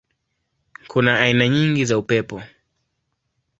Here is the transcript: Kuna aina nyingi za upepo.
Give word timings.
Kuna 0.87 1.19
aina 1.19 1.47
nyingi 1.47 1.85
za 1.85 1.97
upepo. 1.97 2.41